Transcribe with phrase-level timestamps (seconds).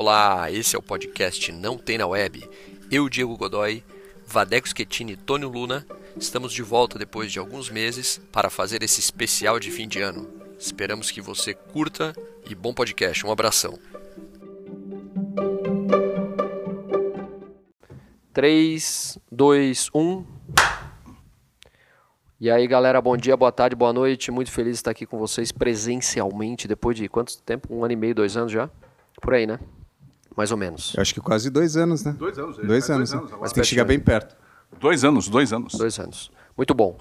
[0.00, 2.48] Olá, esse é o podcast Não Tem na Web.
[2.88, 3.82] Eu, Diego Godoy,
[4.24, 5.84] Vadeco Schettini e Tônio Luna
[6.16, 10.30] estamos de volta depois de alguns meses para fazer esse especial de fim de ano.
[10.56, 12.14] Esperamos que você curta
[12.48, 13.26] e bom podcast.
[13.26, 13.76] Um abração.
[18.32, 20.26] 3, 2, 1.
[22.38, 24.30] E aí, galera, bom dia, boa tarde, boa noite.
[24.30, 27.74] Muito feliz de estar aqui com vocês presencialmente depois de quanto tempo?
[27.74, 28.70] Um ano e meio, dois anos já?
[29.20, 29.58] Por aí, né?
[30.38, 30.94] Mais ou menos.
[30.94, 32.14] Eu acho que quase dois anos, né?
[32.16, 32.56] Dois anos.
[32.58, 33.10] Dois anos.
[33.10, 34.36] Dois anos Mas tem que chegar bem perto.
[34.78, 35.74] Dois anos, dois anos.
[35.74, 36.30] Dois anos.
[36.56, 36.96] Muito bom.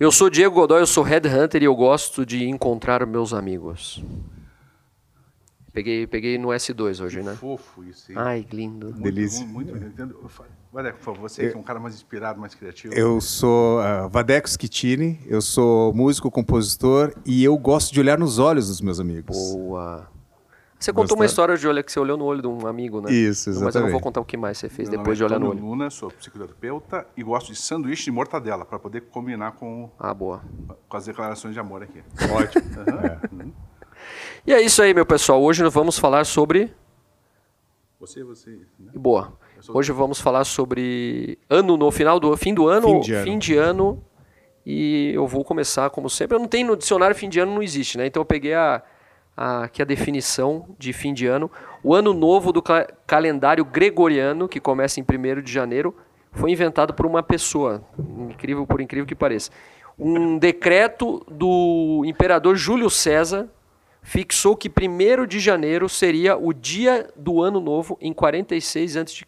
[0.00, 4.02] Eu sou Diego Godoy, eu sou Headhunter e eu gosto de encontrar meus amigos.
[5.70, 7.34] Peguei, peguei no S2 hoje, né?
[7.34, 8.16] Fofo isso, hein?
[8.18, 8.86] Ai, que lindo.
[8.86, 9.44] Muito, delícia.
[9.44, 10.16] Muito, muito, entendo.
[10.72, 12.94] Vadeco, por favor, você que é um cara mais inspirado, mais criativo.
[12.94, 18.38] Eu sou uh, Vadeco Schettini, eu sou músico, compositor e eu gosto de olhar nos
[18.38, 19.36] olhos dos meus amigos.
[19.36, 20.10] Boa.
[20.82, 23.12] Você contou uma história de olhar que você olhou no olho de um amigo, né?
[23.12, 23.92] Isso, Mas eu não exatamente.
[23.92, 25.64] vou contar o que mais você fez Meu depois de nome é olhar no olho.
[25.64, 30.42] Luna, sou psicoterapeuta e gosto de sanduíche de mortadela para poder combinar com, Ah, boa.
[30.88, 32.02] com as declarações de amor aqui.
[32.34, 33.52] Ótimo.
[34.44, 35.40] E é isso aí, meu pessoal.
[35.40, 36.74] Hoje nós vamos falar sobre.
[38.00, 38.50] Você, você.
[38.76, 38.90] Né?
[38.96, 39.32] Boa.
[39.68, 43.24] Hoje vamos falar sobre ano no final do fim do ano, Fim de ano.
[43.24, 44.04] fim de ano.
[44.66, 46.34] E eu vou começar como sempre.
[46.36, 48.06] Eu não tenho no dicionário fim de ano não existe, né?
[48.06, 48.82] Então eu peguei a
[49.36, 51.50] aqui a definição de fim de ano.
[51.82, 55.94] O ano novo do ca- calendário gregoriano, que começa em 1 de janeiro,
[56.32, 57.84] foi inventado por uma pessoa,
[58.30, 59.50] incrível por incrível que pareça.
[59.98, 63.48] Um decreto do imperador Júlio César
[64.02, 69.24] fixou que 1 de janeiro seria o dia do ano novo em 46 a.C.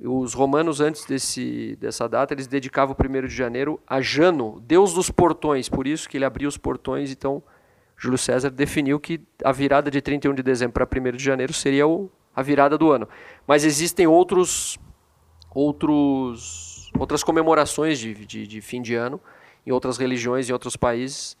[0.00, 4.94] Os romanos, antes desse, dessa data, eles dedicavam o 1 de janeiro a Jano, deus
[4.94, 7.10] dos portões, por isso que ele abria os portões.
[7.10, 7.42] Então,
[7.98, 11.86] Júlio César definiu que a virada de 31 de dezembro para 1 de janeiro seria
[11.86, 13.08] o, a virada do ano.
[13.46, 14.78] Mas existem outros,
[15.52, 19.20] outros, outras comemorações de, de, de fim de ano
[19.66, 21.36] em outras religiões, em outros países,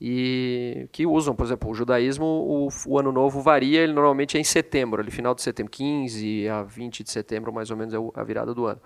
[0.00, 4.40] e que usam, por exemplo, o judaísmo, o, o ano novo varia, ele normalmente é
[4.40, 7.98] em setembro, ali final de setembro, 15 a 20 de setembro, mais ou menos é
[8.14, 8.80] a virada do ano.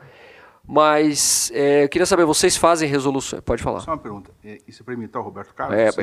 [0.68, 3.40] Mas é, eu queria saber, vocês fazem resoluções?
[3.42, 3.80] Pode falar.
[3.80, 4.30] Só uma pergunta.
[4.44, 5.76] é, Isso é para imitar o Roberto Carlos?
[5.76, 6.02] É, é, Então,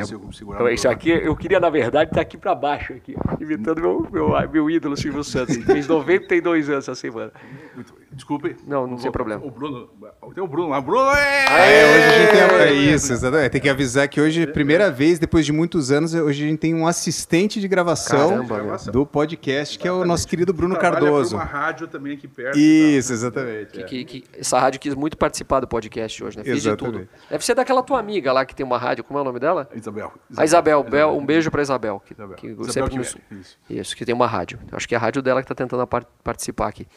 [0.59, 4.49] no isso aqui, eu queria, na verdade, estar aqui para baixo, aqui, imitando meu, meu,
[4.49, 5.55] meu ídolo Silvio Santos.
[5.55, 7.31] Ele fez 92 anos essa semana.
[7.75, 8.55] Muito- Desculpe.
[8.67, 9.43] Não, não tem problema.
[9.45, 9.89] O Bruno.
[10.33, 10.79] Tem o Bruno lá.
[10.81, 11.09] Bruno!
[11.11, 13.49] É, É, hoje a gente tem é, é isso, exatamente.
[13.51, 16.73] Tem que avisar que hoje, primeira vez, depois de muitos anos, hoje a gente tem
[16.75, 21.35] um assistente de gravação Caramba, do podcast, que é o nosso querido Bruno Trabalha Cardoso.
[21.35, 22.57] uma rádio também aqui perto.
[22.57, 23.79] Isso, exatamente.
[23.81, 23.83] é.
[23.83, 26.43] Que, que essa rádio quis muito participar do podcast hoje, né?
[26.43, 26.99] Fez de tudo.
[26.99, 27.09] Exatamente.
[27.29, 29.65] Deve ser daquela tua amiga lá que tem uma rádio, como é o nome dela?
[29.65, 29.77] tal.
[29.77, 30.13] Isabel.
[30.37, 32.35] A Isabel, Bel, um beijo para Isabel, que, Isabel.
[32.37, 33.57] que Isabel sempre nos, Quimeri, isso.
[33.69, 34.59] isso, que tem uma rádio.
[34.71, 36.87] Acho que é a rádio dela que está tentando par- participar aqui.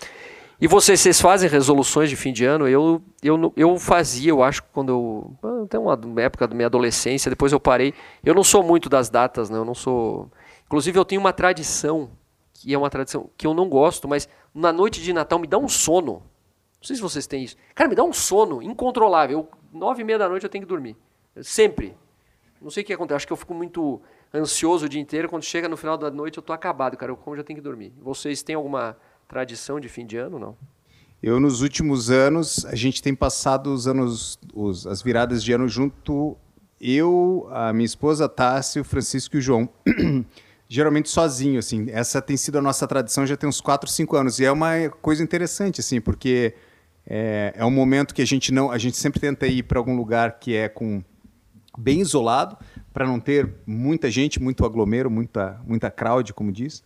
[0.58, 2.66] E vocês, vocês fazem resoluções de fim de ano?
[2.66, 5.78] Eu, eu, eu fazia, eu acho, quando eu.
[5.78, 7.92] uma uma época da minha adolescência, depois eu parei.
[8.24, 9.58] Eu não sou muito das datas, né?
[9.58, 10.30] Eu não sou.
[10.64, 12.10] Inclusive, eu tenho uma tradição,
[12.54, 15.58] que é uma tradição que eu não gosto, mas na noite de Natal me dá
[15.58, 16.14] um sono.
[16.14, 17.56] Não sei se vocês têm isso.
[17.74, 19.40] Cara, me dá um sono incontrolável.
[19.40, 20.96] Eu, nove e meia da noite eu tenho que dormir.
[21.42, 21.94] Sempre.
[22.62, 23.16] Não sei o que acontece.
[23.16, 24.00] Acho que eu fico muito
[24.32, 25.28] ansioso o dia inteiro.
[25.28, 27.12] Quando chega no final da noite, eu tô acabado, cara.
[27.12, 27.92] Eu como já tenho que dormir.
[28.00, 28.96] Vocês têm alguma
[29.28, 30.56] tradição de fim de ano, não?
[31.22, 35.66] Eu, nos últimos anos, a gente tem passado os anos, os- as viradas de ano
[35.68, 36.36] junto,
[36.80, 39.68] eu, a minha esposa, a Tássia, o Francisco e o João.
[40.68, 41.86] Geralmente sozinho, assim.
[41.90, 44.38] Essa tem sido a nossa tradição já tem uns 4, 5 anos.
[44.40, 46.54] E é uma coisa interessante, assim, porque
[47.06, 48.70] é, é um momento que a gente não...
[48.70, 51.02] A gente sempre tenta ir para algum lugar que é com
[51.78, 52.56] bem isolado,
[52.92, 56.82] para não ter muita gente, muito aglomero, muita, muita crowd, como diz.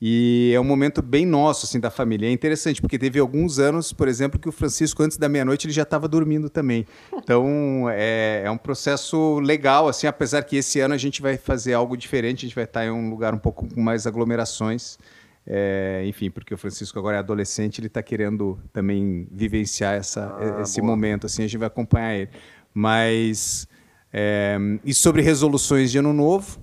[0.00, 2.26] E é um momento bem nosso, assim, da família.
[2.28, 5.72] É interessante, porque teve alguns anos, por exemplo, que o Francisco, antes da meia-noite, ele
[5.72, 6.84] já estava dormindo também.
[7.16, 11.72] Então, é, é um processo legal, assim, apesar que esse ano a gente vai fazer
[11.74, 14.98] algo diferente, a gente vai estar em um lugar um pouco com mais aglomerações.
[15.46, 20.62] É, enfim, porque o Francisco agora é adolescente, ele está querendo também vivenciar essa, Ah,
[20.62, 20.90] esse boa.
[20.90, 22.30] momento, assim, a gente vai acompanhar ele.
[22.72, 23.68] Mas,
[24.12, 26.58] é, e sobre resoluções de ano novo,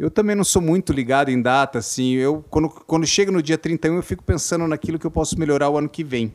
[0.00, 2.14] eu também não sou muito ligado em data, assim.
[2.14, 5.68] Eu, quando, quando chega no dia 31, eu fico pensando naquilo que eu posso melhorar
[5.68, 6.32] o ano que vem.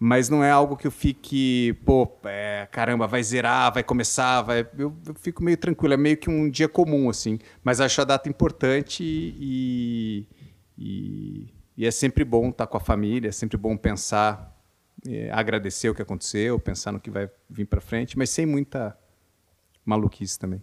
[0.00, 4.68] Mas não é algo que eu fique, pô, é, caramba, vai zerar, vai começar, vai.
[4.76, 7.38] Eu, eu fico meio tranquilo, é meio que um dia comum, assim.
[7.62, 10.26] Mas acho a data importante e,
[10.76, 14.60] e, e é sempre bom estar com a família, é sempre bom pensar,
[15.06, 18.98] é, agradecer o que aconteceu, pensar no que vai vir para frente, mas sem muita
[19.84, 20.60] maluquice também.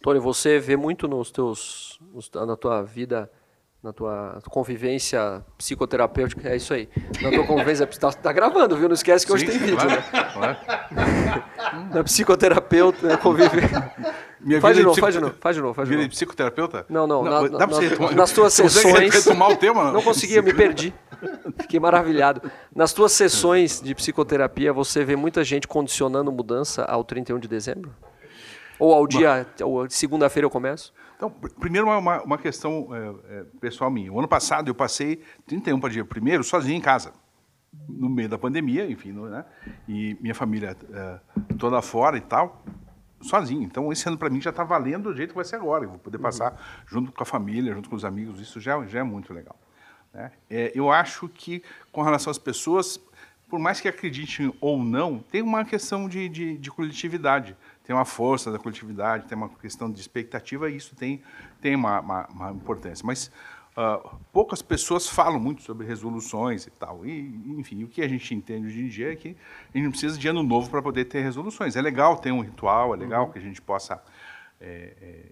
[0.00, 3.30] Tony, você vê muito nos teus, nos- na tua vida
[3.80, 6.88] na tua convivência psicoterapêutica, é isso aí.
[7.22, 8.88] Na tua convivência, tá, tá gravando, viu?
[8.88, 10.04] Não esquece que Sim, hoje tem vídeo, claro, né?
[10.32, 10.56] claro.
[11.94, 13.92] Na psicoterapeuta, convivência.
[14.40, 16.02] Minha Faz de vida novo, psico- faz de novo, faz de novo, faz de Vida
[16.02, 16.10] novo.
[16.10, 16.86] de psicoterapeuta?
[16.88, 19.56] Não, não, na- dá pra na- você na- retomar- nas tuas Você sessões- retomar o
[19.56, 19.92] tema?
[19.92, 20.92] Não conseguia, me perdi.
[21.60, 22.42] Fiquei maravilhado.
[22.74, 27.92] Nas tuas sessões de psicoterapia, você vê muita gente condicionando mudança ao 31 de dezembro?
[28.78, 29.46] Ou ao dia,
[29.88, 30.92] segunda-feira eu começo?
[31.16, 34.12] Então, pr- primeiro uma- uma, questão é, é, pessoal minha.
[34.12, 37.12] O ano passado eu passei 31 para dia primeiro sozinho em casa,
[37.88, 39.44] no meio da pandemia, enfim, no- né?
[39.88, 41.20] E minha família é,
[41.58, 42.62] toda fora e tal,
[43.20, 43.62] sozinho.
[43.64, 45.84] Então, esse ano para mim já está valendo do jeito que vai ser agora.
[45.84, 48.40] Eu vou poder passar junto com a família, junto com os amigos.
[48.40, 49.56] Isso já, já é muito legal.
[50.14, 50.30] né?
[50.48, 53.00] É, eu acho que, com relação às pessoas,
[53.48, 57.56] por mais que acreditem ou não, tem uma questão de, de, de coletividade,
[57.88, 61.22] tem uma força da coletividade, tem uma questão de expectativa, e isso tem,
[61.58, 63.02] tem uma, uma, uma importância.
[63.02, 63.32] Mas
[63.74, 67.06] ah, poucas pessoas falam muito sobre resoluções e tal.
[67.06, 67.18] E,
[67.58, 69.34] enfim, o que a gente entende hoje em dia é que
[69.72, 71.76] a gente não precisa de ano novo para poder ter resoluções.
[71.76, 74.02] É legal ter um ritual, é legal que a gente possa.
[74.60, 75.24] é, é,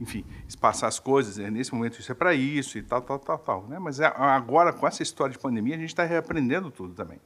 [0.00, 1.50] enfim, espaçar as coisas, né?
[1.50, 3.66] nesse momento isso é para isso e tal, tal, tal, tal.
[3.66, 3.78] Né?
[3.78, 7.20] Mas é- agora, com essa história de pandemia, a gente está reaprendendo tudo também.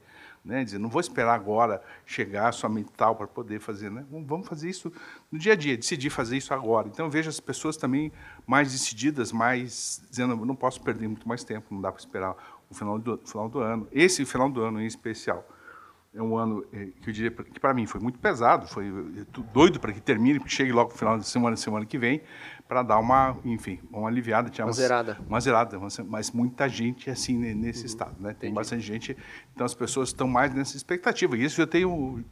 [0.47, 0.63] Né?
[0.63, 3.91] Dizer, não vou esperar agora chegar somente tal para poder fazer.
[3.91, 4.05] Né?
[4.09, 4.91] Vamos- fazer isso
[5.31, 6.87] no dia a dia, decidir fazer isso agora.
[6.87, 8.11] Então, eu vejo as pessoas também
[8.45, 12.35] mais decididas, mais dizendo, "Eu não posso perder muito mais tempo, não dá para esperar
[12.69, 13.87] o final do, final do ano.
[13.91, 15.45] Esse final do ano em especial
[16.13, 18.85] é um ano eh, que eu diria que para mim foi muito pesado, foi
[19.31, 22.21] tô doido para que termine, que chegue logo no final de semana, semana que vem,
[22.67, 25.17] para dar uma, enfim, uma aliviada, tinha Uma zerada.
[25.27, 28.33] uma zerada, mas- muita gente assim ne- nesse estado, né?
[28.33, 29.15] Tem bastante gente,
[29.53, 31.37] então as pessoas estão mais nessa expectativa.
[31.37, 32.23] E isso eu tenho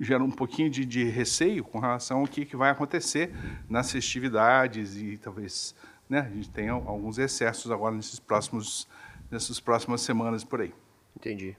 [0.00, 3.30] gera um pouquinho de, de receio com relação ao que, que vai acontecer
[3.68, 5.74] nas festividades e talvez,
[6.08, 8.88] né, a gente tenha alguns excessos agora nesses próximos
[9.30, 10.72] nessas próximas semanas por aí.
[11.16, 11.56] Entendi.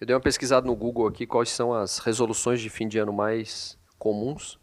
[0.00, 3.12] Eu dei uma pesquisada no Google aqui quais são as resoluções de fim de ano
[3.12, 4.56] mais comuns.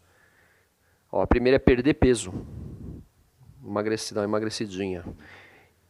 [1.12, 2.32] Ó, a primeira é perder peso.
[3.62, 5.04] Emagreci, dar uma emagrecidinha.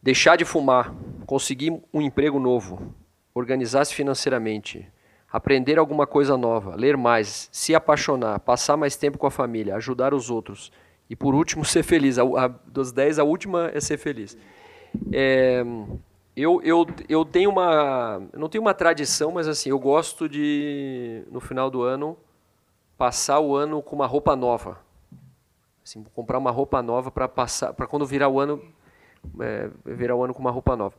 [0.03, 0.93] Deixar de fumar.
[1.25, 2.93] Conseguir um emprego novo.
[3.33, 4.85] Organizar-se financeiramente.
[5.31, 6.75] Aprender alguma coisa nova.
[6.75, 7.47] Ler mais.
[7.49, 8.41] Se apaixonar.
[8.41, 9.77] Passar mais tempo com a família.
[9.77, 10.73] Ajudar os outros.
[11.09, 12.19] E por último, ser feliz.
[12.19, 14.37] A, a, dos 10, a última é ser feliz.
[15.13, 15.63] É,
[16.37, 18.21] eu, eu, eu tenho uma.
[18.33, 22.15] Não tenho uma tradição, mas assim, eu gosto de, no final do ano,
[22.95, 24.77] passar o ano com uma roupa nova.
[25.83, 28.61] Assim, comprar uma roupa nova para passar, para quando virar o ano,
[29.39, 30.95] é, virar o ano com uma roupa nova.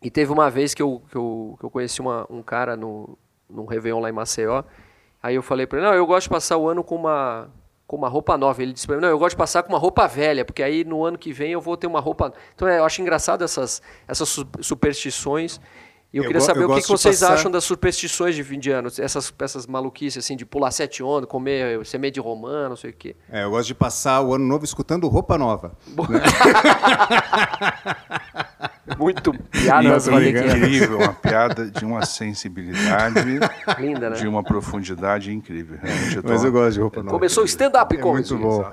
[0.00, 3.18] E teve uma vez que eu, que eu, que eu conheci uma, um cara no,
[3.50, 4.64] num Réveillon lá em Maceió.
[5.22, 7.50] Aí eu falei para ele, não, eu gosto de passar o ano com uma,
[7.92, 8.62] com uma roupa nova.
[8.62, 10.82] Ele disse para mim, não, eu gosto de passar com uma roupa velha, porque aí
[10.82, 12.32] no ano que vem eu vou ter uma roupa...
[12.54, 15.60] Então é, eu acho engraçado essas, essas su- superstições.
[16.10, 18.42] E eu, Eu queria saber eu o que, que vocês passar- acham das superstições de
[18.42, 18.88] fim de ano.
[18.98, 22.94] Essas, essas maluquices, assim, de pular sete ondas, comer semente de romã, não sei o
[22.94, 23.14] quê.
[23.30, 25.76] É, eu gosto de passar o ano novo escutando roupa nova.
[28.98, 30.06] Muito valetianas.
[30.08, 33.20] Incrível, uma piada de uma sensibilidade,
[33.78, 34.16] Linda, né?
[34.16, 35.78] de uma profundidade incrível.
[35.82, 37.10] Realmente, eu tô- Mas eu gosto de roupa nova.
[37.16, 38.32] Começou o stand-up É comedy.
[38.34, 38.70] muito bom.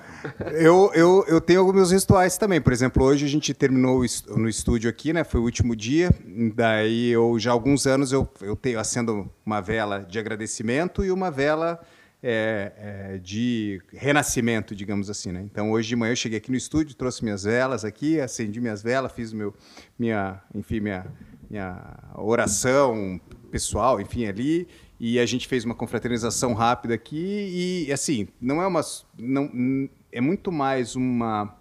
[0.53, 2.59] Eu, eu, eu tenho alguns rituais também.
[2.61, 4.03] Por exemplo, hoje a gente terminou
[4.35, 5.23] no estúdio aqui, né?
[5.23, 6.09] Foi o último dia.
[6.55, 11.11] Daí eu já há alguns anos eu, eu tenho acendo uma vela de agradecimento e
[11.11, 11.79] uma vela
[12.21, 15.41] é, é, de renascimento, digamos assim, né?
[15.41, 18.81] Então hoje de manhã eu cheguei aqui no estúdio, trouxe minhas velas aqui, acendi minhas
[18.81, 19.53] velas, fiz meu,
[19.97, 21.05] minha, enfim, minha,
[21.49, 24.67] minha oração pessoal, enfim, ali.
[24.99, 28.81] E a gente fez uma confraternização rápida aqui e, assim, não é uma...
[29.17, 31.55] Não, é muito mais uma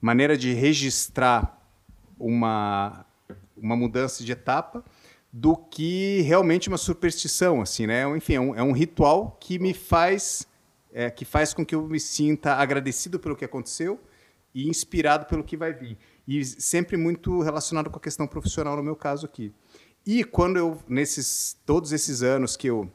[0.00, 1.56] maneira de registrar
[2.18, 3.06] uma,
[3.56, 4.84] uma mudança de etapa
[5.36, 8.04] do que realmente uma superstição, assim, né?
[8.16, 10.46] Enfim, é um, é um ritual que me faz...
[10.92, 13.98] é, que faz com que eu me sinta agradecido pelo que aconteceu
[14.54, 15.98] e inspirado pelo que vai vir.
[16.24, 19.52] E sempre muito relacionado com a questão profissional, no meu caso aqui.
[20.06, 22.88] E quando eu, nesses todos esses anos que eu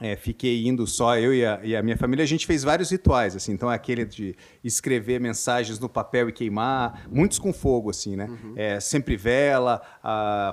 [0.00, 2.90] é, fiquei indo só eu e a, e a minha família, a gente fez vários
[2.90, 3.52] rituais, assim.
[3.52, 8.28] Então, aquele de escrever mensagens no papel e queimar, muitos com fogo, assim, né?
[8.56, 9.82] É, sempre vela,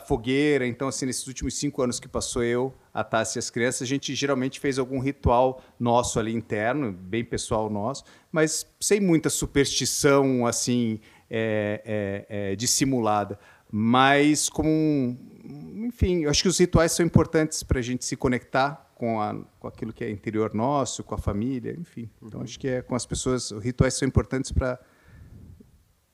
[0.06, 0.68] fogueira.
[0.68, 3.86] Então, assim, nesses últimos cinco anos que passou eu, a Tassi e as crianças, a
[3.86, 10.46] gente geralmente fez algum ritual nosso ali interno, bem pessoal nosso, mas sem muita superstição,
[10.46, 11.00] assim,
[11.30, 13.40] é, é, é, dissimulada.
[13.72, 18.16] Mas como um, enfim, eu acho que os rituais são importantes para a gente se
[18.16, 22.10] conectar com, a, com aquilo que é interior nosso, com a família, enfim.
[22.20, 24.80] Então acho que é com as pessoas, os rituais são importantes para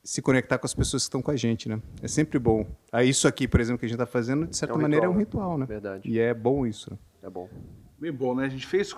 [0.02, 1.80] se conectar com as pessoas que estão com a gente, né?
[2.02, 2.66] É sempre bom.
[2.92, 5.06] Aí isso aqui, por exemplo, que a gente está fazendo, de certa É um maneira
[5.06, 5.64] ritual, é um ritual, né?
[5.64, 6.06] Verdade.
[6.06, 6.90] E é bom isso.
[6.90, 6.98] Né?
[7.22, 7.48] É bom.
[7.98, 8.44] Bem bom, né?
[8.44, 8.94] A gente fez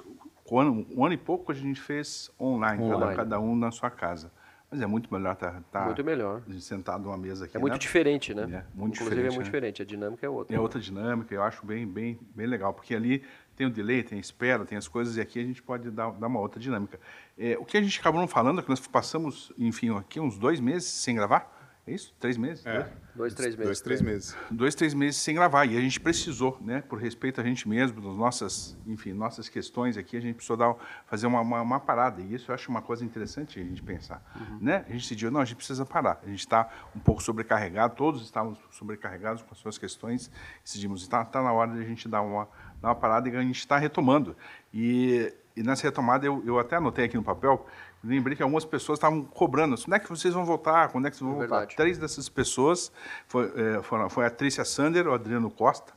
[0.50, 3.16] um ano, um ano e pouco a gente fez online, Cada, Online.
[3.16, 4.32] cada um na sua casa.
[4.70, 6.42] Mas é muito melhor estar Muito melhor.
[6.58, 7.56] sentado numa mesa aqui.
[7.56, 7.78] É muito né?
[7.78, 8.42] diferente, né?
[8.42, 9.44] É, muito Inclusive diferente, é muito né?
[9.44, 9.82] diferente.
[9.82, 10.56] A dinâmica é outra.
[10.56, 13.22] É outra dinâmica, eu acho bem, bem, bem legal, porque ali
[13.54, 16.10] tem o delay, tem a espera, tem as coisas, e aqui a gente pode dar,
[16.10, 16.98] dar uma outra dinâmica.
[17.38, 20.36] É, o que a gente acabou não falando é que nós passamos, enfim, aqui uns
[20.36, 21.55] dois meses sem gravar,
[21.86, 22.14] é isso?
[22.18, 22.64] Três meses?
[22.64, 22.86] Dois?
[23.14, 23.66] Dois, três meses.
[23.66, 24.36] Dois, três meses.
[24.50, 25.64] dois, três meses sem gravar.
[25.64, 29.96] E a gente precisou, né, por respeito a gente mesmo, das nossas, enfim, nossas questões
[29.96, 30.74] aqui, a gente precisou dar,
[31.06, 32.20] fazer uma, uma, uma parada.
[32.20, 34.22] E isso eu acho uma coisa interessante a gente pensar.
[34.60, 34.84] Né?
[34.86, 36.20] A gente decidiu, não, a gente precisa parar.
[36.22, 40.30] A gente está um pouco sobrecarregado, todos estávamos sobrecarregados com as suas questões.
[40.62, 42.48] Decidimos, está tá na hora de a gente dar uma,
[42.82, 44.36] dar uma parada e a gente está retomando.
[44.74, 47.66] E, e nessa retomada, eu, eu até anotei aqui no papel,
[48.06, 50.88] lembrei que algumas pessoas estavam cobrando, quando é que vocês vão voltar?
[50.90, 51.56] Quando é que vocês vão É voltar?
[51.58, 51.76] verdade.
[51.76, 52.92] Três dessas pessoas
[53.26, 55.92] foi, eh, foram, foi a Trícia Sander, o Adriano Costa,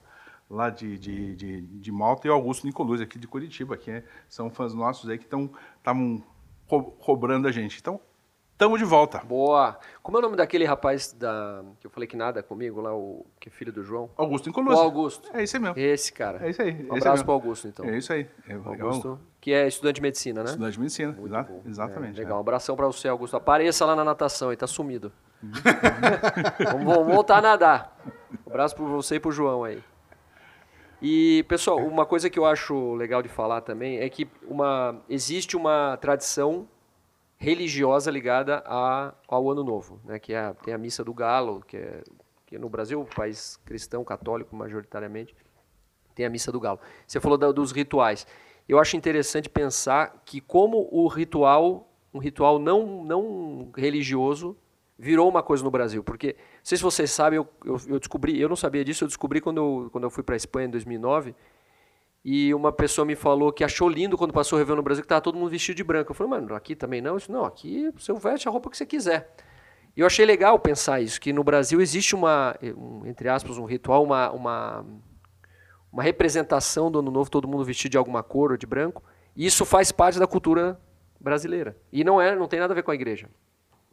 [0.49, 4.03] lá de, de, de, de Malta, e o Augusto Nicoluz, aqui de Curitiba, que é-
[4.27, 6.23] são fãs nossos aí que estavam
[6.67, 7.79] co cobrando a gente.
[7.79, 7.99] Então,
[8.59, 9.19] estamos de volta.
[9.19, 9.79] Boa.
[10.03, 13.25] Como é o nome daquele rapaz da que eu falei que nada comigo lá, o
[13.39, 14.09] que é filho do João?
[14.17, 14.77] Augusto O Nicoluz.
[14.77, 15.29] Augusto.
[15.33, 15.79] É isso aí mesmo.
[15.79, 16.45] Esse cara.
[16.45, 16.73] É isso aí.
[16.73, 17.23] Um abraço mesmo.
[17.23, 17.85] pro Augusto, então.
[17.85, 18.27] É isso aí.
[18.45, 20.49] É, é Augusto, que é estudante de medicina, né?
[20.49, 21.17] estudante de medicina.
[21.23, 21.61] Exa- bom.
[21.65, 22.17] Exatamente.
[22.17, 22.23] É, é.
[22.25, 23.37] legal, um abração pra você, Augusto.
[23.37, 25.09] Apareça lá na natação, ele tá sumido.
[26.69, 27.97] vamos, vamos voltar a nadar.
[28.45, 29.81] Um abraço pra você e pro João aí.
[31.01, 35.55] E, pessoal, uma coisa que eu acho legal de falar também é que uma, existe
[35.55, 36.67] uma tradição
[37.39, 40.19] religiosa ligada a, ao Ano Novo, né?
[40.19, 42.03] que é tem a Missa do Galo, que é,
[42.45, 45.35] que é no Brasil, país cristão, católico majoritariamente,
[46.13, 46.79] tem a Missa do Galo.
[47.07, 48.27] Você falou da- dos rituais.
[48.67, 54.55] Eu acho interessante pensar que como o ritual, um ritual não, não religioso,
[54.97, 56.03] virou uma coisa no Brasil.
[56.03, 59.07] Porque, não sei se vocês sabem, eu, eu, eu descobri, eu não sabia disso, eu
[59.07, 61.33] descobri quando eu, quando eu fui para a Espanha em 2009,
[62.23, 65.05] e uma pessoa me falou que achou lindo quando passou o Réveillon no Brasil, que
[65.05, 66.11] estava todo mundo vestido de branco.
[66.11, 67.17] Eu falei, mano, aqui também não?
[67.17, 69.33] Disse, não, aqui você veste a roupa que você quiser.
[69.95, 73.65] E eu achei legal pensar isso, que no Brasil existe uma, um, entre aspas, um
[73.65, 74.85] ritual, uma, uma,
[75.91, 79.03] uma representação do Ano Novo, todo mundo vestido de alguma cor ou de branco,
[79.35, 80.79] e isso faz parte da cultura
[81.19, 81.77] brasileira.
[81.91, 83.29] E não é, não tem nada a ver com a igreja.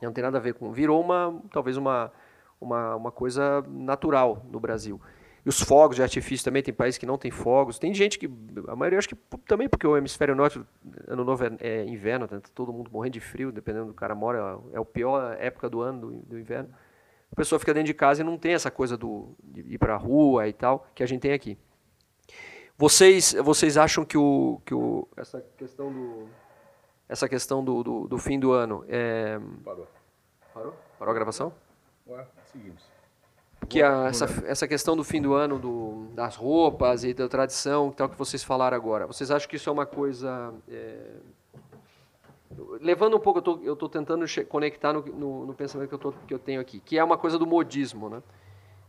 [0.00, 0.70] Não tem nada a ver com.
[0.72, 2.12] Virou uma, talvez uma,
[2.60, 5.00] uma, uma coisa natural no Brasil.
[5.46, 7.78] E os fogos de artifício também, tem países que não tem fogos.
[7.78, 8.28] Tem gente que.
[8.66, 9.14] A maioria acho que
[9.46, 10.60] também porque o hemisfério norte,
[11.06, 14.58] ano novo é, é inverno, tá todo mundo morrendo de frio, dependendo do cara mora,
[14.72, 16.74] é a pior época do ano, do, do inverno.
[17.30, 19.94] A pessoa fica dentro de casa e não tem essa coisa do, de ir para
[19.94, 21.56] a rua e tal, que a gente tem aqui.
[22.76, 26.28] Vocês, vocês acham que, o, que o, essa questão do,
[27.08, 29.38] essa questão do, do, do fim do ano é.
[29.64, 29.86] Parou.
[30.52, 30.74] Parou?
[30.98, 31.52] Parou a gravação?
[32.04, 32.95] Agora, seguimos.
[33.68, 37.90] Que a, essa, essa questão do fim do ano, do, das roupas e da tradição,
[37.90, 40.52] tal que vocês falaram agora, vocês acham que isso é uma coisa.
[40.68, 41.16] é,
[42.80, 46.34] levando um pouco, eu tô tentando conectar no, no, no pensamento que eu, tô, que
[46.34, 48.22] eu tenho aqui, que é uma coisa do modismo, né?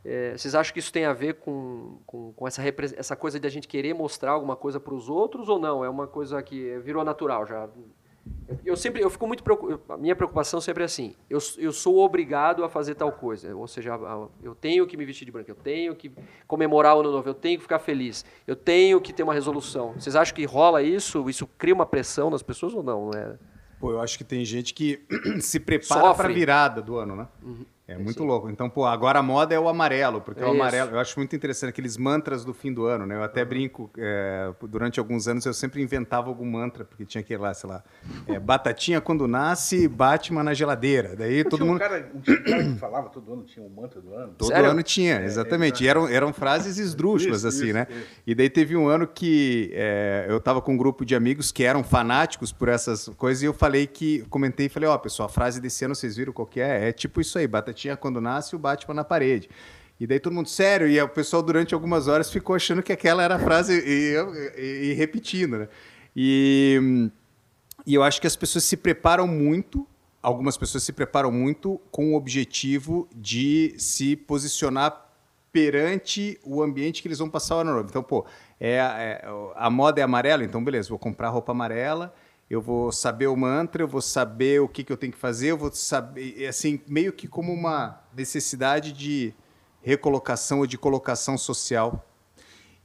[0.05, 2.61] É, vocês acham que isso tem a ver com, com, com essa,
[2.95, 5.83] essa coisa de a gente querer mostrar alguma coisa para os outros ou não?
[5.83, 7.67] É uma coisa que virou natural já?
[8.65, 11.99] Eu sempre, eu fico muito preocu- a minha preocupação sempre é assim, eu, eu sou
[11.99, 13.97] obrigado a fazer tal coisa, ou seja,
[14.43, 16.11] eu tenho que me vestir de branco, eu tenho que
[16.47, 19.93] comemorar o ano novo, eu tenho que ficar feliz, eu tenho que ter uma resolução.
[19.93, 21.29] Vocês acham que rola isso?
[21.29, 23.11] Isso cria uma pressão nas pessoas ou não?
[23.13, 23.35] É,
[23.79, 25.05] Pô, eu acho que tem gente que
[25.39, 27.27] se prepara para a virada do ano, né?
[27.87, 28.49] É muito louco.
[28.49, 30.53] Então, pô, agora a moda é o amarelo, porque o Isso.
[30.53, 33.15] amarelo, eu acho muito interessante aqueles mantras do fim do ano, né?
[33.15, 37.41] Eu até brinco, é, durante alguns anos eu sempre inventava algum mantra, porque tinha aquele
[37.41, 37.81] lá, sei lá,
[38.27, 41.15] é, batatinha quando nasce, Batman na geladeira.
[41.15, 41.79] Daí todo tinha um mundo.
[41.79, 44.33] cara, um tinha um cara que falava todo ano, tinha um mantra do ano.
[44.37, 44.69] Todo Sério?
[44.69, 45.85] ano tinha, exatamente.
[45.85, 47.87] E eram, eram frases esdrúxulas, Isso, assim, isso, né?
[47.89, 48.05] isso.
[48.27, 51.63] E daí teve um ano que é, eu tava com um grupo de amigos que
[51.63, 55.31] eram fanáticos por essas coisas e eu falei que, comentei e falei, ó, pessoal, a
[55.31, 56.89] frase desse ano vocês viram qual que é?
[56.89, 59.49] É tipo isso aí, batatinha quando nasce, o Batman na parede.
[59.99, 63.23] E daí todo mundo, sério, e o pessoal durante algumas horas ficou achando que aquela
[63.23, 64.15] era a frase e,
[64.57, 65.67] e- e repetindo, né?
[66.15, 67.09] E,
[67.85, 69.87] e eu acho que as pessoas se preparam muito,
[70.21, 75.05] algumas pessoas se preparam muito com o objetivo de se posicionar
[75.51, 77.87] perante o ambiente que eles vão passar o ano novo.
[77.89, 78.25] Então, pô,
[78.59, 82.13] é, é- a moda é amarela, então beleza, vou comprar roupa amarela,
[82.49, 85.47] eu vou saber o mantra, eu vou saber o que, que eu tenho que fazer,
[85.47, 89.33] eu vou saber, é assim, meio que como uma necessidade de
[89.81, 92.09] recolocação ou de colocação social.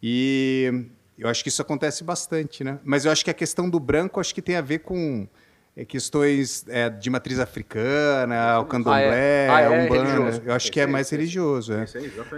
[0.02, 2.80] E eu acho que isso acontece bastante, né?
[2.82, 5.28] Mas eu acho que a questão do branco acho que tem a ver com
[5.76, 9.48] é, questões é, de matriz africana, o candomblé, ah, é.
[9.48, 10.02] Ah, é umbanda.
[10.02, 10.42] Religioso.
[10.44, 11.72] Eu acho que é mais religioso.
[11.74, 11.86] É.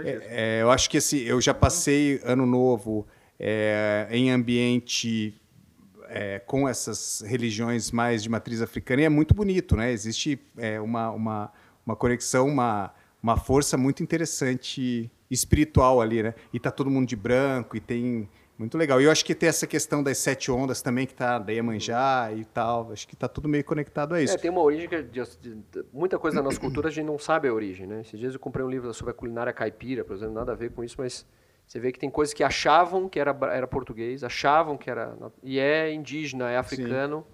[0.03, 3.07] É, eu acho que assim, eu já passei ano novo
[4.09, 5.33] em ambiente
[6.45, 9.91] com essas religiões mais de matriz africana e é muito bonito, né?
[9.91, 10.39] Existe
[10.83, 11.51] uma, uma,
[11.85, 16.33] uma conexão, uma, uma força muito interessante espiritual ali, né?
[16.53, 19.01] E tá todo mundo de branco e tem muito legal.
[19.01, 22.31] E eu acho que tem essa questão das sete ondas também, que tá da Iemanjá
[22.33, 22.91] e tal.
[22.91, 24.33] Acho que está tudo meio conectado a isso.
[24.33, 27.19] É, tem uma origem que de, de, muita coisa da nossa cultura a gente não
[27.19, 28.01] sabe a origem, né?
[28.01, 30.71] Esses dias eu comprei um livro sobre a culinária caipira, por exemplo, nada a ver
[30.71, 31.25] com isso, mas
[31.67, 35.15] você vê que tem coisas que achavam que era, era português, achavam que era.
[35.43, 37.25] E é indígena, é africano.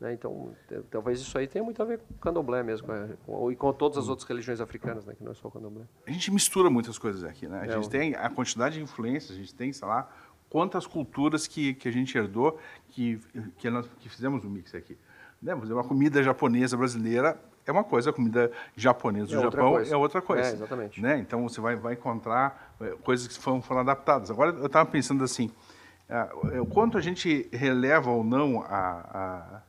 [0.00, 0.12] Né?
[0.12, 0.54] Então,
[0.90, 2.88] talvez isso aí tenha muito a ver com o candomblé mesmo,
[3.24, 5.14] com, e com todas as outras religiões africanas, né?
[5.14, 5.84] que não é só o candomblé.
[6.06, 7.60] A gente mistura muitas coisas aqui, né?
[7.60, 10.10] A é, gente tem a quantidade de influências, a gente tem, sei lá,
[10.48, 13.20] quantas culturas que, que a gente herdou que,
[13.58, 14.96] que, nós, que fizemos um mix aqui.
[15.40, 15.54] Né?
[15.54, 20.20] Uma comida japonesa brasileira é uma coisa, a comida japonesa do é Japão é outra
[20.20, 20.50] coisa.
[20.50, 21.00] É, exatamente.
[21.00, 21.18] Né?
[21.18, 24.30] Então você vai, vai encontrar é, coisas que foram, foram adaptadas.
[24.30, 25.50] Agora eu estava pensando assim,
[26.08, 29.62] uh, o quanto a gente releva ou não a, a,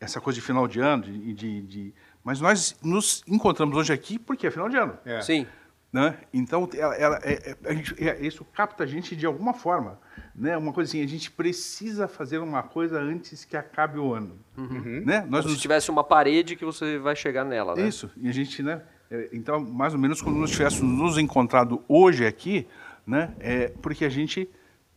[0.00, 4.18] essa coisa de final de ano, de, de, de, mas nós nos encontramos hoje aqui
[4.18, 4.98] porque é final de ano.
[5.04, 5.20] É.
[5.20, 5.46] Sim.
[5.94, 6.18] Né?
[6.32, 9.96] Então, ela, ela é, é, gente, é, isso capta a gente de alguma forma.
[10.34, 10.56] Né?
[10.56, 14.36] Uma coisa assim, a gente precisa fazer uma coisa antes que acabe o ano.
[14.58, 15.04] Uhum.
[15.06, 15.24] Né?
[15.30, 17.76] Nós Como se tivesse uma parede que você vai chegar nela.
[17.76, 17.86] Né?
[17.86, 18.82] Isso, e a gente, né?
[19.08, 22.66] É, então, mais ou menos, quando nós tivéssemos nos encontrado hoje aqui,
[23.06, 23.32] né?
[23.38, 24.50] é porque a gente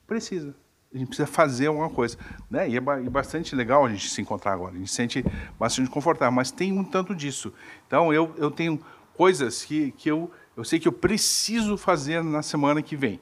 [0.07, 0.55] precisa.
[0.91, 2.17] A gente precisa fazer alguma coisa.
[2.49, 2.69] Né?
[2.69, 4.73] E é, é bastante legal a gente se encontrar agora.
[4.73, 5.23] A gente se sente
[5.59, 7.53] bastante confortável, mas tem um tanto disso.
[7.85, 12.41] Então, eu, eu tenho coisas que, que eu eu sei que eu preciso fazer na
[12.41, 13.19] semana que vem.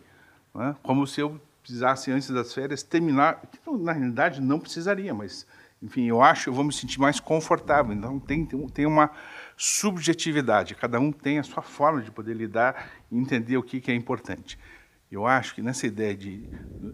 [0.53, 0.73] Né?
[0.81, 3.43] Como se eu precisasse, antes das férias, terminar.
[3.67, 5.45] Na realidade, não precisaria, mas,
[5.83, 7.93] enfim, eu acho que eu vou me sentir mais confortável.
[7.93, 9.11] Então, tem, tem uma
[9.57, 10.75] subjetividade.
[10.75, 13.95] Cada um tem a sua forma de poder lidar e entender o que, que é
[13.95, 14.57] importante.
[15.11, 16.47] Eu acho que nessa ideia de.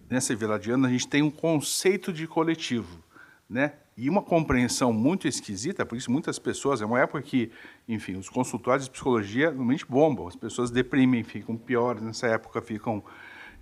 [0.09, 2.99] Nessa Veladiana, a gente tem um conceito de coletivo.
[3.47, 3.73] Né?
[4.01, 7.51] E uma compreensão muito esquisita, por isso muitas pessoas, é uma época que,
[7.87, 13.03] enfim, os consultórios de psicologia normalmente bombam, as pessoas deprimem, ficam piores nessa época, ficam,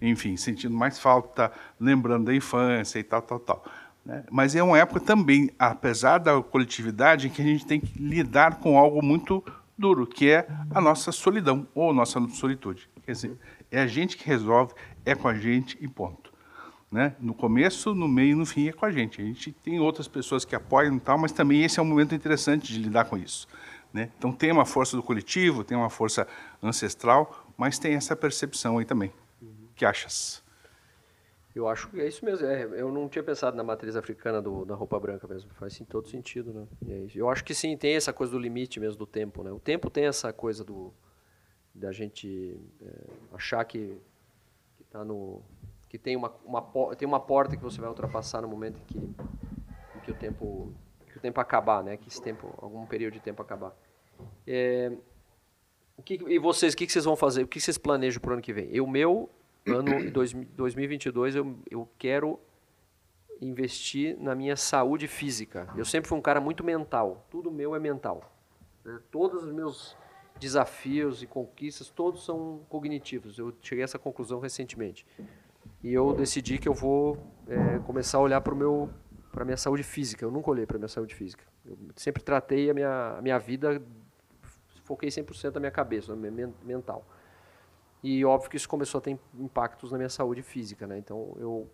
[0.01, 3.65] enfim, sentindo mais falta, lembrando da infância e tal, tal, tal.
[4.05, 4.23] Né?
[4.31, 8.59] Mas é uma época também, apesar da coletividade, em que a gente tem que lidar
[8.61, 9.43] com algo muito
[9.77, 12.89] duro, que é a nossa solidão ou nossa solitude.
[13.05, 13.37] Quer dizer,
[13.69, 14.73] é a gente que resolve,
[15.05, 16.28] é com a gente e ponto.
[16.91, 17.15] Né?
[17.19, 19.21] No começo, no meio e no fim é com a gente.
[19.21, 22.15] A gente tem outras pessoas que apoiam e tal, mas também esse é um momento
[22.15, 23.47] interessante de lidar com isso.
[23.93, 24.11] Né?
[24.17, 26.27] Então tem uma força do coletivo, tem uma força
[26.61, 29.11] ancestral, mas tem essa percepção aí também.
[29.41, 29.67] Uhum.
[29.75, 30.43] que achas?
[31.55, 32.45] Eu acho que é isso mesmo.
[32.45, 35.49] É, eu não tinha pensado na matriz africana do, da roupa branca mesmo.
[35.55, 36.67] Faz sim, todo sentido, né?
[36.87, 39.51] É eu acho que sim, tem essa coisa do limite mesmo do tempo, né?
[39.51, 40.93] O tempo tem essa coisa do
[41.73, 43.97] da gente é, achar que
[44.81, 45.41] está no
[45.89, 48.97] que tem uma, uma, tem uma porta que você vai ultrapassar no momento em que,
[48.97, 50.71] em que o tempo
[51.07, 51.97] que o tempo acabar, né?
[51.97, 53.75] Que esse tempo, algum período de tempo acabar.
[54.45, 54.91] É,
[55.97, 57.43] o que, e vocês, o que, vocês vão fazer?
[57.43, 58.69] O que vocês planejam para o ano que vem?
[58.71, 59.27] Eu, meu
[59.65, 62.39] ano dois, 2022, eu, eu quero
[63.41, 65.67] investir na minha saúde física.
[65.75, 67.25] Eu sempre fui um cara muito mental.
[67.31, 68.31] Tudo meu é mental.
[68.85, 68.99] Né?
[69.09, 69.97] Todos os meus
[70.39, 73.39] desafios e conquistas, todos são cognitivos.
[73.39, 75.05] Eu cheguei a essa conclusão recentemente
[75.83, 78.89] e eu decidi que eu vou é, começar a olhar para meu
[79.31, 80.25] para minha saúde física.
[80.25, 81.43] Eu nunca olhei para minha saúde física.
[81.65, 83.81] Eu sempre tratei a minha a minha vida
[84.83, 87.07] foquei 100% na minha cabeça, na minha mental.
[88.01, 90.97] E óbvio que isso começou a ter impactos na minha saúde física, né?
[90.97, 91.69] Então eu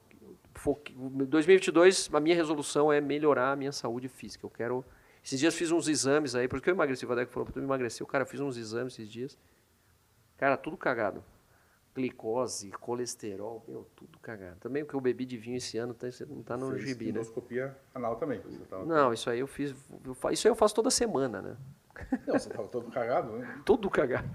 [0.53, 4.45] foquei, 2022 a minha resolução é melhorar a minha saúde física.
[4.45, 4.83] Eu quero
[5.23, 8.03] esses dias fiz uns exames aí, porque eu emagreci, o Vadeco falou para eu emagrecer.
[8.03, 9.37] O cara fiz uns exames esses dias.
[10.37, 11.23] Cara, tudo cagado
[11.95, 14.57] glicose, colesterol, meu, tudo cagado.
[14.59, 17.13] Também o que eu bebi de vinho esse ano tá, não está no Fez gibi,
[17.13, 17.21] né?
[17.93, 18.41] anal também.
[18.69, 18.85] Tava...
[18.85, 21.55] Não, isso aí eu fiz, eu, isso aí eu faço toda semana, né?
[22.27, 23.59] Não, você estava todo cagado, né?
[23.63, 24.29] Tudo cagado.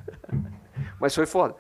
[0.99, 1.55] Mas foi foda.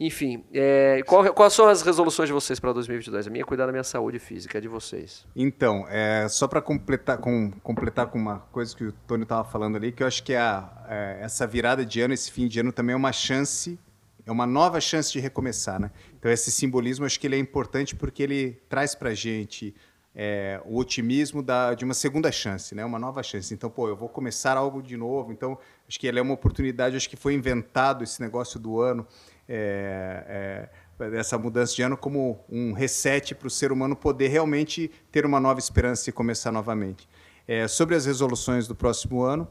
[0.00, 3.26] Enfim, é, qual, quais são as resoluções de vocês para 2022?
[3.26, 5.26] A minha é cuidar da minha saúde física, é de vocês.
[5.36, 9.76] Então, é, só para completar com, completar com uma coisa que o Tony estava falando
[9.76, 12.60] ali, que eu acho que é a, é, essa virada de ano, esse fim de
[12.60, 13.78] ano também é uma chance
[14.26, 15.90] é uma nova chance de recomeçar, né?
[16.18, 19.72] Então esse simbolismo acho que ele é importante porque ele traz para gente
[20.18, 22.82] é, o otimismo da, de uma segunda chance, né?
[22.84, 23.52] Uma nova chance.
[23.52, 25.30] Então, pô, eu vou começar algo de novo.
[25.30, 26.96] Então, acho que ele é uma oportunidade.
[26.96, 29.06] Acho que foi inventado esse negócio do ano,
[29.46, 34.90] é, é, essa mudança de ano como um reset para o ser humano poder realmente
[35.12, 37.06] ter uma nova esperança e começar novamente.
[37.46, 39.46] É, sobre as resoluções do próximo ano,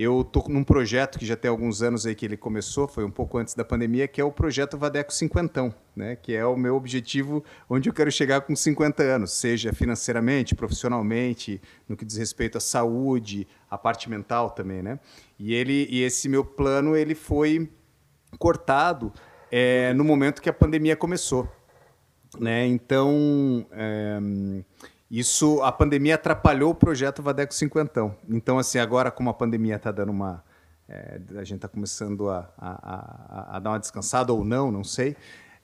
[0.00, 3.10] eu estou num projeto que já tem alguns anos aí que ele começou, foi um
[3.10, 6.14] pouco antes da pandemia, que é o projeto Vadeco Cinquentão, né?
[6.14, 11.60] que é o meu objetivo onde eu quero chegar com 50 anos, seja financeiramente, profissionalmente,
[11.88, 14.82] no que diz respeito à saúde, à parte mental também.
[14.82, 15.00] Né?
[15.36, 17.68] E, ele, e esse meu plano ele foi
[18.38, 19.12] cortado
[19.50, 21.52] é, no momento que a pandemia começou.
[22.38, 22.68] Né?
[22.68, 24.20] Então, é,
[25.10, 28.14] isso, a pandemia atrapalhou o projeto Vadeco Cinquentão.
[28.28, 30.44] Então, assim, agora como a pandemia está dando uma...
[30.88, 34.82] É, a gente está começando a, a, a, a, dar uma descansada ou não, não
[34.82, 35.16] sei.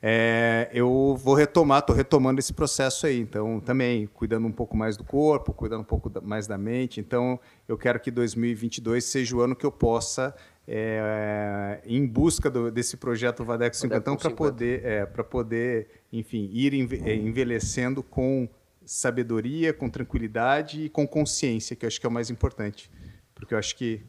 [0.02, 3.20] É, eu vou retomar, estou retomando esse processo aí.
[3.20, 7.00] Então, também cuidando um pouco mais do corpo, cuidando um pouco mais da mente.
[7.00, 10.34] Então, eu quero que 2022 seja o ano que eu possa
[10.66, 16.74] é, em busca do, desse projeto Vadeco Cinquentão para poder, é, para poder, enfim, ir
[16.74, 18.48] envelhecendo com
[18.84, 22.90] sabedoria, com tranquilidade e com consciência, que eu acho que é o mais importante.
[23.34, 24.04] Porque eu acho que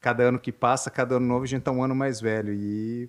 [0.00, 2.52] cada ano que passa, cada ano novo, a gente está um ano mais velho.
[2.52, 3.08] E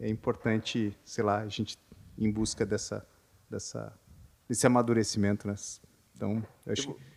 [0.00, 1.78] é importante, sei lá, a gente
[2.18, 3.06] em busca dessa,
[3.48, 3.92] dessa,
[4.48, 5.46] desse amadurecimento.
[5.46, 5.54] Né?
[6.14, 7.12] Então, eu acho que.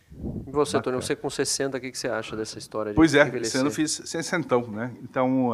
[0.46, 3.28] E você, Tony, você com 60, o que, você acha dessa história de Pois é,
[3.38, 4.96] esse ano eu fiz 60, né?
[5.02, 5.52] Então,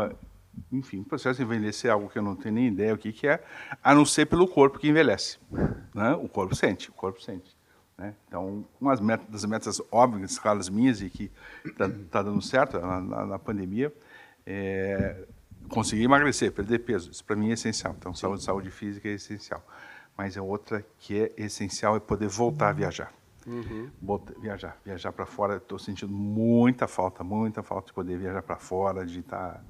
[0.71, 3.13] enfim, o processo de envelhecer é algo que eu não tenho nem ideia o que,
[3.13, 3.43] que é,
[3.83, 5.39] a não ser pelo corpo que envelhece.
[5.95, 6.13] Né?
[6.15, 7.57] O corpo sente, o corpo sente.
[8.03, 8.15] Né?
[8.27, 11.31] Então, uma das metas óbvias, claras minhas, e que
[11.65, 13.93] está tá dando certo na, na, na pandemia,
[14.45, 15.25] é
[15.69, 17.13] conseguir emagrecer, perder peso.
[17.13, 17.95] Isso para mim é essencial.
[17.97, 19.65] Então, saúde, saúde física é essencial.
[20.19, 23.13] Mas a outra que é essencial é poder voltar a viajar.
[23.47, 23.91] Uhum.
[24.41, 25.57] viajar, viajar para fora.
[25.57, 29.61] Estou sentindo muita falta, muita falta de poder viajar para fora, de estar, tá,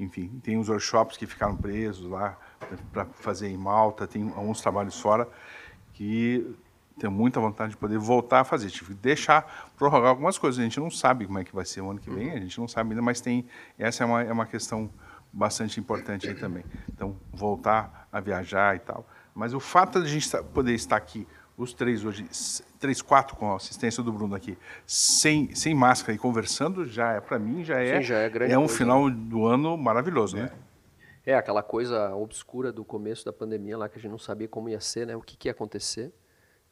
[0.00, 2.38] enfim, tem os workshops que ficaram presos lá
[2.90, 5.28] para fazer em Malta, tem alguns trabalhos fora
[5.94, 6.56] que
[6.98, 8.70] tenho muita vontade de poder voltar a fazer.
[8.70, 10.58] Tive que deixar prorrogar algumas coisas.
[10.58, 12.58] A gente não sabe como é que vai ser o ano que vem, a gente
[12.58, 13.46] não sabe ainda, mas tem
[13.78, 14.90] essa é uma, é uma questão
[15.32, 16.64] bastante importante aí também.
[16.88, 19.06] Então, voltar a viajar e tal.
[19.34, 21.28] Mas o fato de a gente poder estar aqui,
[21.58, 22.26] os três hoje,
[22.80, 24.56] três, quatro com a assistência do Bruno aqui,
[24.86, 28.58] sem, sem máscara e conversando, já é, para mim, já é, Sim, já é, é
[28.58, 28.78] um coisa.
[28.78, 30.42] final do ano maravilhoso, é.
[30.42, 30.50] né?
[31.26, 34.68] É, aquela coisa obscura do começo da pandemia lá, que a gente não sabia como
[34.68, 35.16] ia ser, né?
[35.16, 36.14] O que, que ia acontecer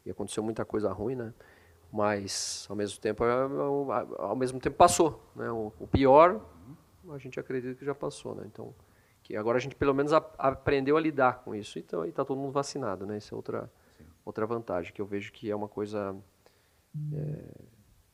[0.04, 1.32] e aconteceu muita coisa ruim, né?
[1.92, 5.50] Mas ao mesmo tempo, é, é ao mesmo tempo passou, né?
[5.50, 6.40] O, pior,
[7.10, 8.44] a gente acredita que já passou, né?
[8.46, 8.74] Então,
[9.22, 11.78] que agora a gente pelo menos a, aprendeu a lidar com isso.
[11.78, 13.16] Então, e está todo mundo vacinado, né?
[13.16, 14.04] Essa é outra Sim.
[14.24, 16.16] outra vantagem que eu vejo que é uma coisa
[17.12, 17.54] é,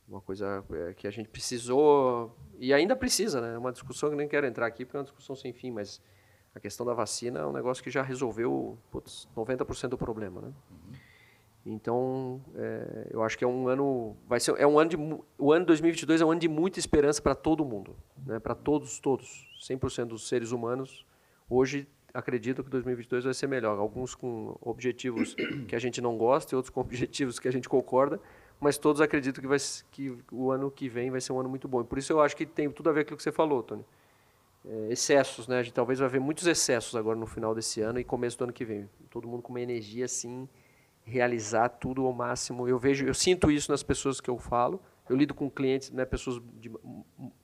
[0.07, 3.55] uma coisa é, que a gente precisou e ainda precisa, né?
[3.55, 6.03] É uma discussão que nem quero entrar aqui porque é uma discussão sem fim, mas
[6.55, 10.53] a questão da vacina é um negócio que já resolveu putz, 90% do problema, né?
[11.65, 14.97] Então, é, eu acho que é um ano, vai ser, é um ano de,
[15.39, 17.95] o ano 2022 é um ano de muita esperança para todo mundo,
[18.27, 18.39] né?
[18.39, 21.05] Para todos, todos, 100% dos seres humanos.
[21.49, 23.79] Hoje acredito que 2022 vai ser melhor.
[23.79, 25.37] Alguns com objetivos
[25.69, 28.19] que a gente não gosta e outros com objetivos que a gente concorda,
[28.59, 29.59] mas todos acreditam que, vai,
[29.91, 31.83] que o ano que vem vai ser um ano muito bom.
[31.83, 33.63] E por isso eu acho que tem tudo a ver com aquilo que você falou,
[33.63, 33.85] Tony.
[34.65, 35.59] É, excessos, né?
[35.59, 38.45] A gente talvez vai ver muitos excessos agora no final desse ano e começo do
[38.45, 38.89] ano que vem.
[39.11, 40.49] Todo mundo com uma energia assim
[41.11, 42.69] realizar tudo ao máximo.
[42.69, 44.81] Eu vejo, eu sinto isso nas pessoas que eu falo.
[45.09, 46.71] Eu lido com clientes, né, pessoas de,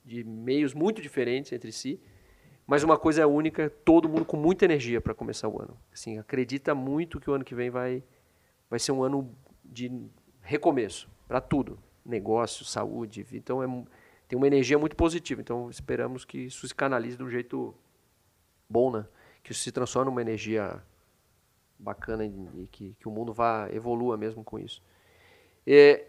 [0.05, 1.99] de meios muito diferentes entre si.
[2.65, 5.77] Mas uma coisa é única, todo mundo com muita energia para começar o ano.
[5.93, 8.03] Assim, acredita muito que o ano que vem vai
[8.69, 9.89] vai ser um ano de
[10.41, 13.67] recomeço para tudo, negócio, saúde, então é,
[14.27, 15.39] tem uma energia muito positiva.
[15.39, 17.73] Então esperamos que isso se canalize do jeito
[18.69, 19.05] bom, né?
[19.41, 20.81] Que isso se transforme numa energia
[21.79, 24.81] bacana e que, que o mundo vá evolua mesmo com isso.
[25.65, 26.03] E,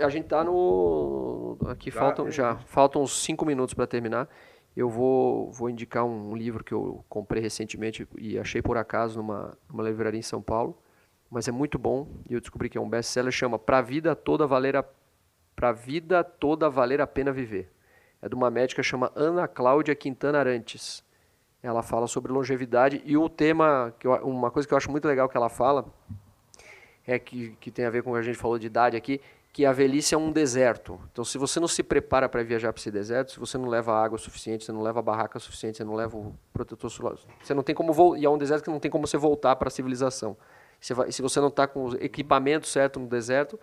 [0.00, 4.28] a gente está no aqui já, faltam é já faltam uns cinco minutos para terminar.
[4.76, 9.56] Eu vou vou indicar um livro que eu comprei recentemente e achei por acaso numa,
[9.68, 10.78] numa livraria em São Paulo,
[11.30, 14.46] mas é muito bom e eu descobri que é um best-seller chama Para vida toda
[14.46, 14.84] valer a
[15.54, 17.72] para vida toda valer a pena viver.
[18.22, 21.04] É de uma médica chama Ana Cláudia Quintana Arantes.
[21.62, 25.08] Ela fala sobre longevidade e o tema, que eu, uma coisa que eu acho muito
[25.08, 25.84] legal que ela fala,
[27.06, 29.20] é que, que tem a ver com o que a gente falou de idade aqui,
[29.52, 31.00] que a velhice é um deserto.
[31.10, 33.92] Então, se você não se prepara para viajar para esse deserto, se você não leva
[33.92, 37.62] água suficiente, você não leva barraca suficiente, você não leva o protetor solar, você não
[37.62, 40.36] tem como e é um deserto que não tem como você voltar para a civilização.
[40.80, 43.58] Você vai, se você não está com o equipamento certo no deserto,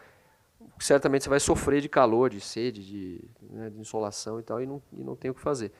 [0.79, 4.65] certamente você vai sofrer de calor, de sede, de, né, de insolação e tal, e
[4.65, 5.71] não, e não tem o que fazer.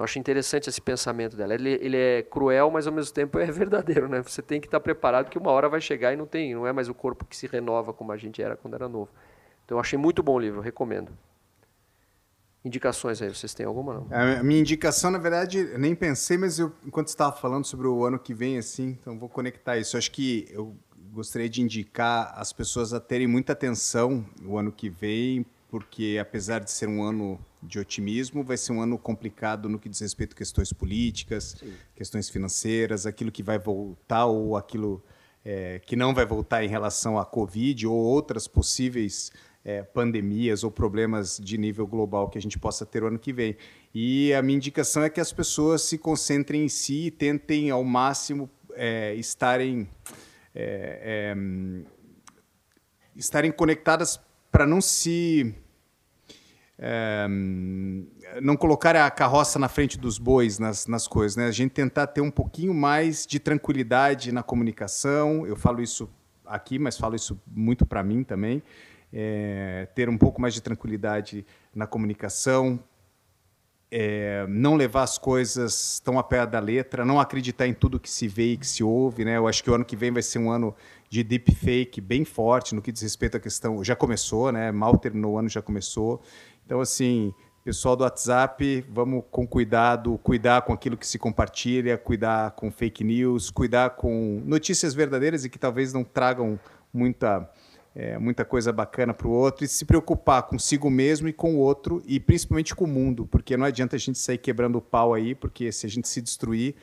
[0.00, 1.52] Então, acho interessante esse pensamento dela.
[1.52, 4.22] Ele, ele, é cruel, mas ao mesmo tempo é verdadeiro, né?
[4.22, 6.72] Você tem que estar preparado que uma hora vai chegar e não tem, não é
[6.72, 9.10] mais o corpo que se renova como a gente era quando era novo.
[9.66, 11.12] Então, achei muito bom o livro, recomendo.
[12.64, 14.06] indicações aí, vocês têm alguma não?
[14.10, 18.18] A minha indicação, na verdade, nem pensei, mas eu, enquanto estava falando sobre o ano
[18.18, 19.96] que vem, assim, então vou conectar isso.
[19.96, 20.74] Eu acho que eu
[21.12, 26.58] gostaria de indicar as pessoas a terem muita atenção o ano que vem, porque apesar
[26.58, 30.32] de ser um ano de otimismo, vai ser um ano complicado no que diz respeito
[30.32, 31.72] a questões políticas, Sim.
[31.94, 35.02] questões financeiras, aquilo que vai voltar ou aquilo
[35.44, 39.30] é, que não vai voltar em relação à Covid ou outras possíveis
[39.64, 43.32] é, pandemias ou problemas de nível global que a gente possa ter o ano que
[43.32, 43.56] vem.
[43.94, 47.84] E a minha indicação é que as pessoas se concentrem em si e tentem ao
[47.84, 49.88] máximo é, estarem
[50.54, 51.36] é, é,
[53.14, 55.54] estarem conectadas para não se
[56.82, 57.26] é,
[58.40, 61.46] não colocar a carroça na frente dos bois nas, nas coisas, né?
[61.46, 65.46] A gente tentar ter um pouquinho mais de tranquilidade na comunicação.
[65.46, 66.08] Eu falo isso
[66.46, 68.62] aqui, mas falo isso muito para mim também.
[69.12, 72.80] É, ter um pouco mais de tranquilidade na comunicação,
[73.90, 78.08] é, não levar as coisas tão a pé da letra, não acreditar em tudo que
[78.08, 79.24] se vê e que se ouve.
[79.24, 79.36] Né?
[79.36, 80.74] Eu acho que o ano que vem vai ser um ano
[81.08, 83.82] de deepfake bem forte no que diz respeito à questão.
[83.82, 84.70] Já começou, né?
[84.70, 86.22] mal terminou o ano, já começou.
[86.64, 92.52] Então, assim, pessoal do WhatsApp, vamos com cuidado, cuidar com aquilo que se compartilha, cuidar
[92.52, 96.58] com fake news, cuidar com notícias verdadeiras e que talvez não tragam
[96.92, 97.50] muita
[97.94, 101.58] é, muita coisa bacana para o outro e se preocupar consigo mesmo e com o
[101.58, 105.12] outro e principalmente com o mundo, porque não adianta a gente sair quebrando o pau
[105.12, 106.76] aí, porque se a gente se destruir,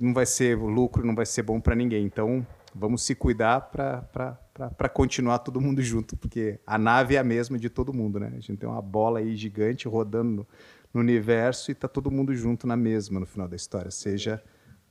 [0.00, 2.04] não vai ser lucro, não vai ser bom para ninguém.
[2.04, 7.58] Então, vamos se cuidar para continuar todo mundo junto, porque a nave é a mesma
[7.58, 8.28] de todo mundo, né?
[8.28, 10.46] A gente tem uma bola aí gigante rodando no,
[10.94, 14.42] no universo e está todo mundo junto na mesma no final da história, seja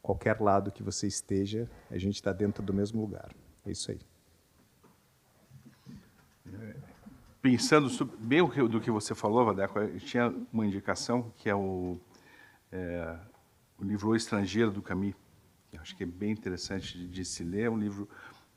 [0.01, 3.29] qualquer lado que você esteja, a gente está dentro do mesmo lugar.
[3.65, 4.08] É isso aí.
[7.41, 11.97] Pensando sobre, bem do que você falou, Vadeco, tinha uma indicação que é o,
[12.71, 13.17] é,
[13.77, 15.15] o livro O Estrangeiro do Camus,
[15.69, 18.09] que acho que é bem interessante de, de, se ler, é um livro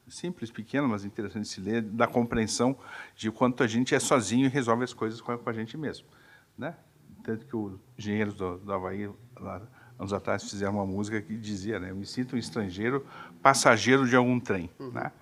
[0.08, 2.76] simples, pequeno, mas interessante de se ler, da compreensão
[3.14, 5.76] de quanto a gente é sozinho e resolve as coisas com a, com a gente
[5.76, 6.06] mesmo.
[6.58, 6.74] Né?
[7.22, 9.62] Tanto que os engenheiros do, do Havaí, lá,
[9.98, 13.06] anos atrás, fizeram uma música que dizia, né, eu me sinto um estrangeiro,
[13.40, 14.68] passageiro de algum trem.
[14.78, 14.90] Uhum.
[14.90, 15.12] Né?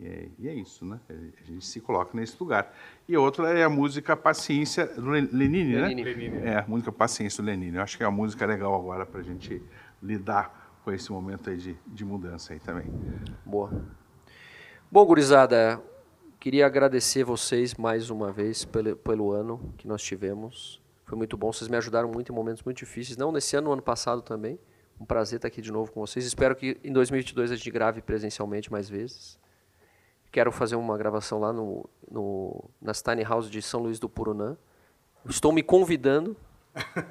[0.00, 1.00] E é, e é, isso, né?
[1.08, 2.72] A gente se coloca nesse lugar.
[3.08, 5.88] E outra é a música Paciência do Lenine, né?
[5.88, 6.36] Lenine.
[6.44, 7.76] É, a música Paciência do Lenine.
[7.76, 9.60] Eu acho que é uma música legal agora para a gente
[10.00, 12.86] lidar com esse momento aí de, de mudança aí também.
[13.44, 13.70] Boa.
[14.90, 15.82] Bom, gurizada,
[16.38, 20.80] queria agradecer vocês mais uma vez pelo, pelo ano que nós tivemos.
[21.04, 23.72] Foi muito bom, vocês me ajudaram muito em momentos muito difíceis, não nesse ano, no
[23.72, 24.58] ano passado também.
[25.00, 26.24] Um prazer estar aqui de novo com vocês.
[26.24, 29.38] Espero que em 2022 a gente grave presencialmente mais vezes.
[30.30, 34.56] Quero fazer uma gravação lá no, no, nas Tiny House de São Luís do Purunã.
[35.26, 36.36] Estou me convidando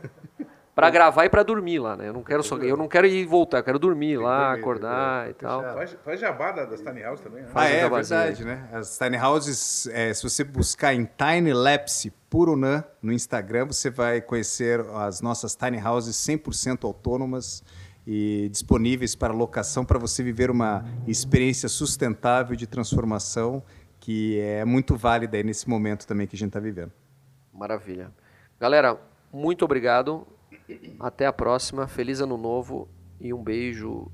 [0.77, 2.07] para gravar e para dormir lá, né?
[2.09, 5.33] Eu não quero só, eu não quero ir voltar, eu quero dormir lá, acordar e
[5.33, 5.63] tal.
[5.73, 7.49] Faz, faz jabá das Tiny House também, né?
[7.55, 8.69] Ah, é, é verdade, né?
[8.71, 14.21] As Tiny Houses, é, se você buscar em Tiny Lapse Purunã no Instagram, você vai
[14.21, 17.63] conhecer as nossas Tiny Houses 100% autônomas
[18.07, 23.61] e disponíveis para locação para você viver uma experiência sustentável de transformação
[23.99, 26.93] que é muito válida nesse momento também que a gente está vivendo.
[27.53, 28.09] Maravilha.
[28.57, 28.97] Galera,
[29.33, 30.25] muito obrigado.
[30.97, 31.85] Até a próxima.
[31.85, 32.87] Feliz ano novo
[33.19, 34.09] e um beijo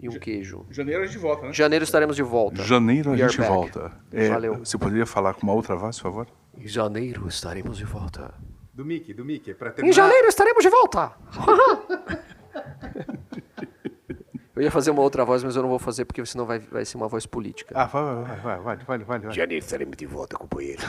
[0.00, 0.64] e um queijo.
[0.70, 1.52] Janeiro a gente volta, né?
[1.52, 2.62] Janeiro estaremos de volta.
[2.62, 3.50] Janeiro a gente back.
[3.50, 3.92] volta.
[4.10, 4.58] É, Valeu.
[4.60, 6.26] Você poderia falar com uma outra voz, por favor?
[6.56, 8.32] Em janeiro estaremos de volta.
[8.72, 9.52] Do Mickey, do Mickey.
[9.52, 9.86] Terminar...
[9.86, 11.12] Em janeiro estaremos de volta.
[14.56, 16.84] Eu ia fazer uma outra voz, mas eu não vou fazer porque senão vai, vai
[16.84, 17.74] ser uma voz política.
[17.76, 19.32] Ah, vai, vai, vai, vai, vai, vai, vai.
[19.32, 20.82] Janeiro estaremos de volta, companheiro.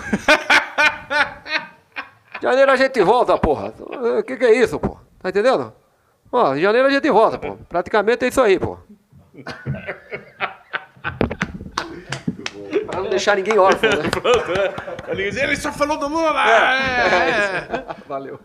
[2.42, 3.74] janeiro a gente volta, porra.
[4.20, 5.00] O que, que é isso, pô?
[5.20, 5.74] Tá entendendo?
[6.32, 7.56] Ó, janeiro a gente volta, pô.
[7.68, 8.78] Praticamente é isso aí, pô.
[12.86, 14.10] pra não deixar ninguém órfão, né?
[15.10, 16.50] Ele só falou do Lula!
[16.50, 17.96] É, é, é.
[18.08, 18.40] Valeu.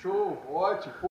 [0.00, 0.94] Show, ótimo.